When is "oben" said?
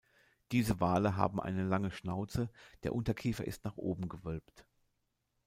3.77-4.09